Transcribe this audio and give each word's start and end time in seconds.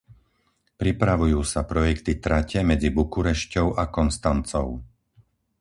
Pripravujú 0.81 1.41
sa 1.53 1.61
projekty 1.71 2.13
trate 2.23 2.57
medzi 2.71 2.89
Bukurešťou 2.97 3.67
a 3.77 3.83
Konstancou. 3.97 4.67